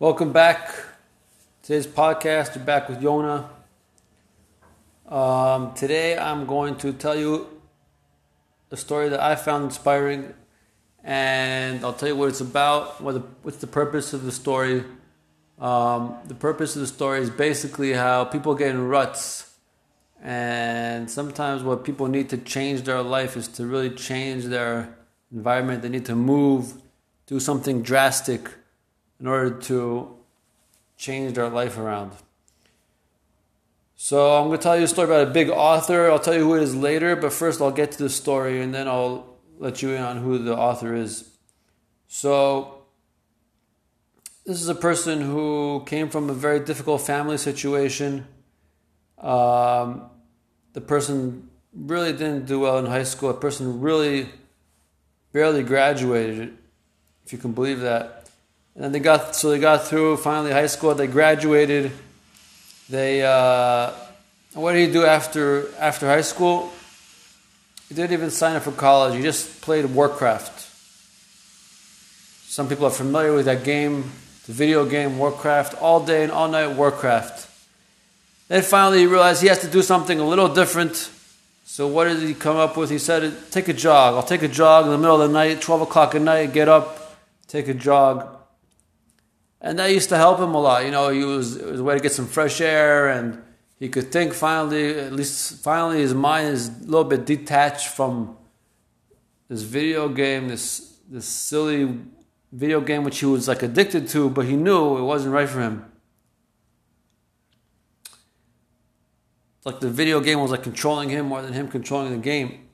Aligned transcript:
Welcome 0.00 0.32
back. 0.32 0.74
To 0.74 0.82
today's 1.62 1.86
podcast, 1.86 2.56
you're 2.56 2.64
back 2.64 2.88
with 2.88 3.00
Yona. 3.00 3.46
Um, 5.06 5.72
today 5.74 6.18
I'm 6.18 6.46
going 6.46 6.74
to 6.78 6.92
tell 6.92 7.16
you 7.16 7.46
a 8.72 8.76
story 8.76 9.08
that 9.08 9.20
I 9.20 9.36
found 9.36 9.66
inspiring, 9.66 10.34
and 11.04 11.84
I'll 11.84 11.92
tell 11.92 12.08
you 12.08 12.16
what 12.16 12.28
it's 12.30 12.40
about, 12.40 13.00
what 13.00 13.12
the, 13.12 13.20
what's 13.44 13.58
the 13.58 13.68
purpose 13.68 14.12
of 14.12 14.24
the 14.24 14.32
story. 14.32 14.82
Um, 15.60 16.16
the 16.26 16.34
purpose 16.34 16.74
of 16.74 16.80
the 16.80 16.88
story 16.88 17.20
is 17.20 17.30
basically 17.30 17.92
how 17.92 18.24
people 18.24 18.56
get 18.56 18.70
in 18.70 18.88
ruts, 18.88 19.54
and 20.20 21.08
sometimes 21.08 21.62
what 21.62 21.84
people 21.84 22.08
need 22.08 22.30
to 22.30 22.38
change 22.38 22.82
their 22.82 23.00
life 23.00 23.36
is 23.36 23.46
to 23.46 23.64
really 23.64 23.90
change 23.90 24.46
their 24.46 24.92
environment. 25.30 25.82
They 25.82 25.88
need 25.88 26.06
to 26.06 26.16
move, 26.16 26.82
do 27.28 27.38
something 27.38 27.82
drastic 27.82 28.50
in 29.24 29.28
order 29.28 29.56
to 29.58 30.14
change 30.98 31.32
their 31.32 31.48
life 31.48 31.78
around. 31.78 32.12
So 33.96 34.36
I'm 34.36 34.48
going 34.48 34.58
to 34.58 34.62
tell 34.62 34.76
you 34.76 34.84
a 34.84 34.86
story 34.86 35.06
about 35.06 35.28
a 35.28 35.30
big 35.30 35.48
author. 35.48 36.10
I'll 36.10 36.18
tell 36.18 36.34
you 36.34 36.44
who 36.44 36.56
it 36.56 36.62
is 36.62 36.76
later, 36.76 37.16
but 37.16 37.32
first 37.32 37.62
I'll 37.62 37.70
get 37.70 37.92
to 37.92 38.02
the 38.02 38.10
story 38.10 38.60
and 38.60 38.74
then 38.74 38.86
I'll 38.86 39.38
let 39.58 39.80
you 39.80 39.92
in 39.92 40.02
on 40.02 40.18
who 40.18 40.36
the 40.36 40.54
author 40.54 40.94
is. 40.94 41.38
So 42.06 42.82
this 44.44 44.60
is 44.60 44.68
a 44.68 44.74
person 44.74 45.22
who 45.22 45.84
came 45.86 46.10
from 46.10 46.28
a 46.28 46.34
very 46.34 46.60
difficult 46.60 47.00
family 47.00 47.38
situation. 47.38 48.26
Um, 49.16 50.02
the 50.74 50.82
person 50.82 51.48
really 51.72 52.12
didn't 52.12 52.44
do 52.44 52.60
well 52.60 52.76
in 52.76 52.84
high 52.84 53.04
school. 53.04 53.30
A 53.30 53.34
person 53.34 53.80
really 53.80 54.28
barely 55.32 55.62
graduated, 55.62 56.58
if 57.24 57.32
you 57.32 57.38
can 57.38 57.52
believe 57.52 57.80
that. 57.80 58.23
And 58.74 58.84
then 58.84 58.92
they 58.92 58.98
got 58.98 59.36
so 59.36 59.50
they 59.50 59.58
got 59.60 59.84
through 59.84 60.16
finally 60.16 60.50
high 60.50 60.66
school. 60.66 60.94
They 60.94 61.06
graduated. 61.06 61.92
They 62.90 63.22
uh, 63.22 63.92
what 64.54 64.72
did 64.72 64.86
he 64.88 64.92
do 64.92 65.04
after 65.04 65.72
after 65.78 66.06
high 66.06 66.22
school? 66.22 66.72
He 67.88 67.94
didn't 67.94 68.12
even 68.12 68.30
sign 68.30 68.56
up 68.56 68.62
for 68.62 68.72
college. 68.72 69.14
He 69.14 69.22
just 69.22 69.60
played 69.62 69.84
Warcraft. 69.84 70.70
Some 72.48 72.68
people 72.68 72.86
are 72.86 72.90
familiar 72.90 73.32
with 73.32 73.46
that 73.46 73.62
game, 73.64 74.10
the 74.46 74.52
video 74.52 74.86
game 74.86 75.18
Warcraft, 75.18 75.80
all 75.80 76.04
day 76.04 76.22
and 76.22 76.32
all 76.32 76.48
night 76.48 76.68
Warcraft. 76.68 77.50
Then 78.48 78.62
finally 78.62 79.00
he 79.00 79.06
realized 79.06 79.40
he 79.40 79.48
has 79.48 79.60
to 79.60 79.68
do 79.68 79.82
something 79.82 80.18
a 80.18 80.26
little 80.26 80.52
different. 80.52 81.10
So 81.64 81.86
what 81.86 82.04
did 82.04 82.22
he 82.22 82.34
come 82.34 82.56
up 82.56 82.76
with? 82.76 82.90
He 82.90 82.98
said, 82.98 83.50
"Take 83.52 83.68
a 83.68 83.72
jog. 83.72 84.14
I'll 84.14 84.22
take 84.22 84.42
a 84.42 84.48
jog 84.48 84.84
in 84.86 84.90
the 84.90 84.98
middle 84.98 85.20
of 85.22 85.28
the 85.28 85.32
night, 85.32 85.60
twelve 85.60 85.80
o'clock 85.80 86.14
at 86.14 86.22
night. 86.22 86.52
Get 86.52 86.68
up, 86.68 87.16
take 87.46 87.68
a 87.68 87.74
jog." 87.74 88.43
And 89.64 89.78
that 89.78 89.86
used 89.86 90.10
to 90.10 90.16
help 90.18 90.38
him 90.38 90.54
a 90.54 90.60
lot. 90.60 90.84
You 90.84 90.90
know, 90.90 91.08
he 91.08 91.24
was 91.24 91.56
it 91.56 91.66
was 91.66 91.80
a 91.80 91.84
way 91.84 91.94
to 91.94 92.00
get 92.00 92.12
some 92.12 92.26
fresh 92.26 92.60
air, 92.60 93.08
and 93.08 93.42
he 93.80 93.88
could 93.88 94.12
think. 94.12 94.34
Finally, 94.34 94.98
at 94.98 95.12
least 95.14 95.64
finally, 95.64 96.00
his 96.00 96.12
mind 96.12 96.48
is 96.48 96.68
a 96.68 96.84
little 96.84 97.04
bit 97.04 97.24
detached 97.24 97.88
from 97.88 98.36
this 99.48 99.62
video 99.62 100.08
game, 100.10 100.48
this 100.48 100.98
this 101.08 101.24
silly 101.24 101.98
video 102.52 102.80
game 102.82 103.04
which 103.04 103.18
he 103.18 103.26
was 103.26 103.48
like 103.48 103.62
addicted 103.62 104.06
to, 104.08 104.28
but 104.28 104.44
he 104.44 104.54
knew 104.54 104.98
it 104.98 105.02
wasn't 105.02 105.32
right 105.32 105.48
for 105.48 105.60
him. 105.60 105.90
Like 109.64 109.80
the 109.80 109.88
video 109.88 110.20
game 110.20 110.40
was 110.40 110.50
like 110.50 110.62
controlling 110.62 111.08
him 111.08 111.26
more 111.26 111.40
than 111.40 111.54
him 111.54 111.68
controlling 111.68 112.12
the 112.12 112.18
game. 112.18 112.68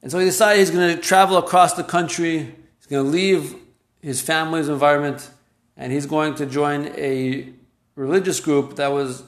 And 0.00 0.12
so 0.12 0.20
he 0.20 0.24
decided 0.24 0.60
he's 0.60 0.70
going 0.70 0.94
to 0.94 1.02
travel 1.02 1.36
across 1.38 1.74
the 1.74 1.82
country. 1.82 2.54
He's 2.78 2.86
going 2.88 3.04
to 3.04 3.10
leave 3.10 3.56
his 4.00 4.20
family's 4.20 4.68
environment 4.68 5.28
and 5.76 5.92
he's 5.92 6.06
going 6.06 6.34
to 6.36 6.46
join 6.46 6.86
a 6.96 7.52
religious 7.94 8.40
group 8.40 8.76
that 8.76 8.92
was 8.92 9.22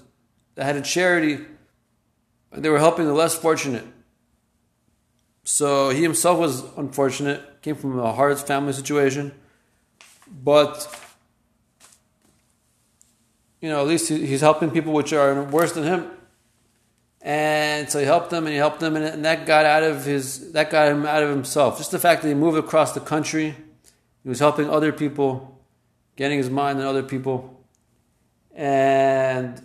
that 0.54 0.64
had 0.64 0.76
a 0.76 0.82
charity. 0.82 1.38
They 2.52 2.68
were 2.68 2.78
helping 2.78 3.06
the 3.06 3.12
less 3.12 3.34
fortunate. 3.34 3.84
So 5.44 5.90
he 5.90 6.02
himself 6.02 6.38
was 6.38 6.64
unfortunate, 6.76 7.60
came 7.62 7.76
from 7.76 7.98
a 7.98 8.12
hard 8.12 8.38
family 8.38 8.72
situation, 8.72 9.32
but 10.26 10.88
you 13.60 13.68
know 13.68 13.80
at 13.80 13.86
least 13.86 14.08
he's 14.08 14.40
helping 14.40 14.70
people 14.70 14.92
which 14.92 15.12
are 15.12 15.42
worse 15.44 15.72
than 15.72 15.84
him. 15.84 16.10
And 17.20 17.90
so 17.90 17.98
he 17.98 18.04
helped 18.04 18.28
them, 18.28 18.44
and 18.44 18.52
he 18.52 18.58
helped 18.58 18.80
them, 18.80 18.96
and 18.96 19.24
that 19.24 19.46
got 19.46 19.64
out 19.64 19.82
of 19.82 20.04
his 20.04 20.52
that 20.52 20.70
got 20.70 20.88
him 20.88 21.06
out 21.06 21.22
of 21.22 21.30
himself. 21.30 21.78
Just 21.78 21.90
the 21.90 21.98
fact 21.98 22.22
that 22.22 22.28
he 22.28 22.34
moved 22.34 22.58
across 22.58 22.92
the 22.92 23.00
country, 23.00 23.54
he 24.22 24.28
was 24.28 24.38
helping 24.38 24.68
other 24.68 24.92
people 24.92 25.53
getting 26.16 26.38
his 26.38 26.50
mind 26.50 26.78
on 26.78 26.86
other 26.86 27.02
people. 27.02 27.60
And 28.54 29.60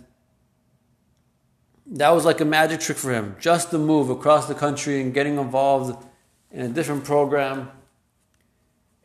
that 1.86 2.10
was 2.10 2.24
like 2.24 2.40
a 2.40 2.44
magic 2.44 2.80
trick 2.80 2.98
for 2.98 3.12
him. 3.12 3.36
Just 3.40 3.70
to 3.70 3.78
move 3.78 4.10
across 4.10 4.46
the 4.46 4.54
country 4.54 5.00
and 5.00 5.12
getting 5.14 5.38
involved 5.38 6.04
in 6.50 6.62
a 6.62 6.68
different 6.68 7.04
program. 7.04 7.70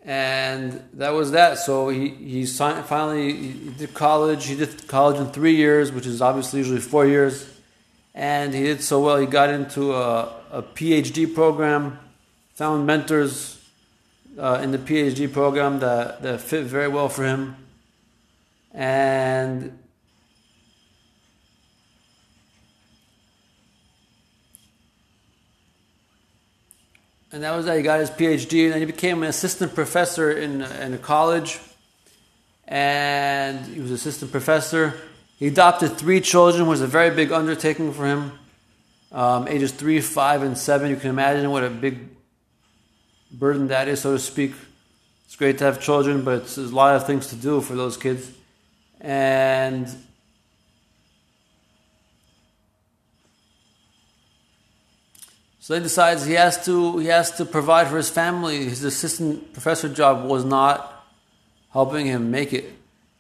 And 0.04 0.84
that 0.94 1.10
was 1.10 1.32
that. 1.32 1.58
So 1.58 1.90
he, 1.90 2.10
he 2.10 2.46
signed, 2.46 2.86
finally 2.86 3.34
he 3.34 3.70
did 3.72 3.94
college. 3.94 4.46
He 4.46 4.56
did 4.56 4.88
college 4.88 5.20
in 5.20 5.28
three 5.28 5.56
years, 5.56 5.92
which 5.92 6.06
is 6.06 6.22
obviously 6.22 6.60
usually 6.60 6.82
four 6.82 7.08
years. 7.08 7.50
And 8.14 8.54
he 8.54 8.64
did 8.64 8.82
so 8.82 9.02
well, 9.02 9.18
he 9.18 9.26
got 9.26 9.50
into 9.50 9.94
a, 9.94 10.32
a 10.52 10.64
PhD 10.64 11.34
program, 11.34 12.00
found 12.54 12.86
mentors 12.86 13.55
uh, 14.38 14.60
in 14.62 14.72
the 14.72 14.78
PhD 14.78 15.32
program 15.32 15.80
that, 15.80 16.22
that 16.22 16.42
fit 16.42 16.66
very 16.66 16.88
well 16.88 17.10
for 17.10 17.24
him. 17.24 17.56
And 18.74 19.80
and 27.32 27.44
that 27.44 27.56
was 27.56 27.66
that. 27.66 27.78
He 27.78 27.84
got 27.84 28.02
his 28.02 28.10
PhD, 28.10 28.66
and 28.66 28.74
then 28.74 28.80
he 28.80 28.86
became 28.86 29.24
an 29.24 29.30
assistant 29.30 29.74
professor 29.74 30.32
in 30.32 30.62
in 30.62 30.94
a 30.94 30.98
college. 30.98 31.60
And 32.68 33.66
he 33.66 33.80
was 33.80 33.92
assistant 33.92 34.32
professor. 34.32 34.96
He 35.38 35.48
adopted 35.48 35.98
three 35.98 36.20
children, 36.20 36.66
was 36.68 36.82
a 36.82 36.88
very 36.88 37.14
big 37.16 37.32
undertaking 37.32 37.94
for 37.94 38.06
him. 38.06 38.32
Um, 39.12 39.48
ages 39.48 39.72
three, 39.72 40.02
five, 40.02 40.42
and 40.44 40.58
seven. 40.58 40.90
You 40.90 40.96
can 40.96 41.10
imagine 41.10 41.50
what 41.52 41.64
a 41.64 41.70
big 41.70 42.15
burden 43.32 43.68
that 43.68 43.88
is, 43.88 44.02
so 44.02 44.14
to 44.14 44.20
speak. 44.20 44.54
It's 45.26 45.36
great 45.36 45.58
to 45.58 45.66
have 45.66 45.82
children, 45.82 46.24
but 46.24 46.44
it's, 46.44 46.56
there's 46.56 46.72
a 46.72 46.76
lot 46.76 46.96
of 46.96 47.06
things 47.06 47.28
to 47.28 47.36
do 47.36 47.62
for 47.62 47.76
those 47.76 47.98
kids. 47.98 48.32
And 49.02 49.90
so 55.60 55.76
he 55.76 55.82
decides 55.82 56.26
he 56.26 56.34
has 56.34 56.64
to 56.66 57.00
he 57.00 57.08
has 57.08 57.32
to 57.38 57.46
provide 57.46 57.88
for 57.88 57.98
his 57.98 58.10
family. 58.10 58.66
His 58.66 58.84
assistant 58.84 59.54
professor 59.54 59.90
job 59.90 60.26
was 60.26 60.46
not 60.46 61.06
helping 61.72 62.06
him 62.06 62.32
make 62.32 62.54
it. 62.54 62.72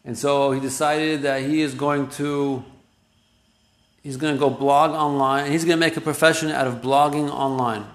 And 0.05 0.17
so 0.17 0.51
he 0.51 0.59
decided 0.59 1.23
that 1.23 1.41
he 1.41 1.61
is 1.61 1.73
going 1.73 2.09
to 2.11 2.63
he's 4.03 4.17
going 4.17 4.35
to 4.35 4.39
go 4.39 4.49
blog 4.49 4.91
online. 4.91 5.51
He's 5.51 5.65
going 5.65 5.77
to 5.77 5.85
make 5.85 5.97
a 5.97 6.01
profession 6.01 6.51
out 6.51 6.67
of 6.67 6.75
blogging 6.75 7.29
online 7.29 7.85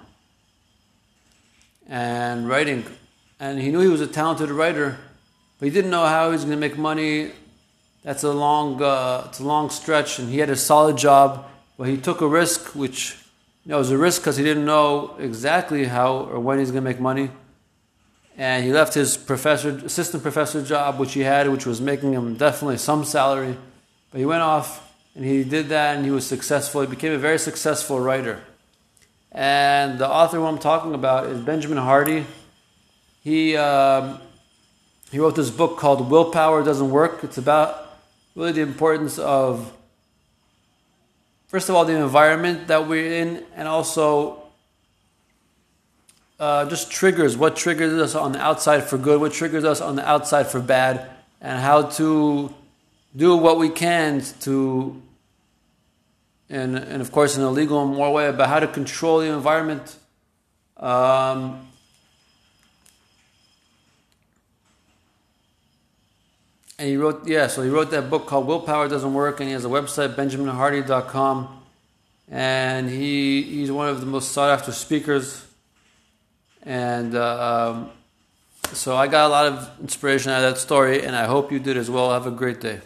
and 1.91 2.47
writing. 2.47 2.85
And 3.39 3.59
he 3.59 3.69
knew 3.69 3.81
he 3.81 3.87
was 3.87 4.01
a 4.01 4.07
talented 4.07 4.49
writer, 4.49 4.97
but 5.59 5.65
he 5.65 5.71
didn't 5.71 5.91
know 5.91 6.05
how 6.05 6.27
he 6.27 6.31
was 6.31 6.45
going 6.45 6.55
to 6.55 6.59
make 6.59 6.77
money. 6.77 7.33
That's 8.01 8.23
a 8.23 8.31
long, 8.31 8.81
uh, 8.81 9.25
it's 9.27 9.39
a 9.39 9.43
long 9.43 9.69
stretch, 9.69 10.17
and 10.17 10.29
he 10.29 10.39
had 10.39 10.49
a 10.49 10.55
solid 10.55 10.97
job, 10.97 11.45
but 11.77 11.87
he 11.87 11.97
took 11.97 12.21
a 12.21 12.27
risk, 12.27 12.73
which 12.75 13.17
you 13.65 13.71
know, 13.71 13.77
was 13.77 13.91
a 13.91 13.97
risk 13.97 14.21
because 14.21 14.37
he 14.37 14.43
didn't 14.43 14.65
know 14.65 15.15
exactly 15.19 15.83
how 15.83 16.19
or 16.19 16.39
when 16.39 16.59
he's 16.59 16.71
going 16.71 16.83
to 16.83 16.89
make 16.89 16.99
money. 16.99 17.29
And 18.37 18.63
he 18.63 18.71
left 18.71 18.93
his 18.93 19.17
professor, 19.17 19.69
assistant 19.69 20.23
professor 20.23 20.63
job, 20.63 20.97
which 20.97 21.13
he 21.13 21.19
had, 21.19 21.49
which 21.49 21.65
was 21.65 21.81
making 21.81 22.13
him 22.13 22.35
definitely 22.35 22.77
some 22.77 23.03
salary. 23.03 23.57
But 24.09 24.19
he 24.19 24.25
went 24.25 24.41
off 24.41 24.95
and 25.13 25.25
he 25.25 25.43
did 25.43 25.67
that, 25.69 25.97
and 25.97 26.05
he 26.05 26.11
was 26.11 26.25
successful. 26.25 26.81
He 26.81 26.87
became 26.87 27.11
a 27.11 27.17
very 27.17 27.37
successful 27.37 27.99
writer. 27.99 28.41
And 29.31 29.97
the 29.97 30.09
author 30.09 30.37
who 30.37 30.45
I'm 30.45 30.57
talking 30.57 30.93
about 30.93 31.27
is 31.27 31.39
Benjamin 31.39 31.77
Hardy. 31.77 32.25
He, 33.23 33.55
um, 33.55 34.19
he 35.09 35.19
wrote 35.19 35.35
this 35.35 35.49
book 35.49 35.77
called 35.77 36.09
Willpower 36.09 36.63
Doesn't 36.63 36.89
Work. 36.89 37.23
It's 37.23 37.37
about 37.37 37.97
really 38.35 38.51
the 38.51 38.61
importance 38.61 39.17
of, 39.19 39.71
first 41.47 41.69
of 41.69 41.75
all, 41.75 41.85
the 41.85 41.95
environment 41.95 42.67
that 42.67 42.87
we're 42.87 43.21
in, 43.21 43.45
and 43.55 43.67
also 43.67 44.43
uh, 46.39 46.65
just 46.65 46.91
triggers. 46.91 47.37
What 47.37 47.55
triggers 47.55 48.01
us 48.01 48.15
on 48.15 48.33
the 48.33 48.39
outside 48.39 48.81
for 48.81 48.97
good, 48.97 49.21
what 49.21 49.31
triggers 49.31 49.63
us 49.63 49.79
on 49.79 49.95
the 49.95 50.07
outside 50.07 50.47
for 50.47 50.59
bad, 50.59 51.09
and 51.39 51.61
how 51.61 51.83
to 51.83 52.53
do 53.15 53.37
what 53.37 53.57
we 53.57 53.69
can 53.69 54.23
to 54.41 55.01
and, 56.51 56.77
and 56.77 57.01
of 57.01 57.11
course 57.11 57.37
in 57.37 57.43
a 57.43 57.49
legal 57.49 57.81
and 57.81 57.95
moral 57.95 58.13
way 58.13 58.27
about 58.27 58.49
how 58.49 58.59
to 58.59 58.67
control 58.67 59.19
the 59.19 59.27
environment. 59.27 59.95
Um, 60.77 61.67
and 66.77 66.89
he 66.89 66.97
wrote, 66.97 67.25
yeah, 67.25 67.47
so 67.47 67.63
he 67.63 67.69
wrote 67.69 67.89
that 67.91 68.09
book 68.09 68.27
called 68.27 68.47
Willpower 68.47 68.89
Doesn't 68.89 69.13
Work, 69.13 69.39
and 69.39 69.47
he 69.47 69.53
has 69.53 69.63
a 69.63 69.69
website, 69.69 70.15
benjaminhardy.com. 70.15 71.59
And 72.29 72.89
he, 72.89 73.43
he's 73.43 73.71
one 73.71 73.87
of 73.87 73.99
the 74.01 74.05
most 74.05 74.31
sought 74.31 74.49
after 74.49 74.71
speakers. 74.71 75.45
And 76.63 77.15
uh, 77.15 77.71
um, 77.71 77.89
so 78.73 78.95
I 78.95 79.07
got 79.07 79.27
a 79.27 79.29
lot 79.29 79.45
of 79.45 79.69
inspiration 79.81 80.31
out 80.31 80.43
of 80.43 80.53
that 80.53 80.59
story, 80.59 81.03
and 81.03 81.15
I 81.15 81.25
hope 81.25 81.51
you 81.51 81.59
did 81.59 81.77
as 81.77 81.89
well. 81.89 82.11
Have 82.11 82.27
a 82.27 82.31
great 82.31 82.59
day. 82.59 82.81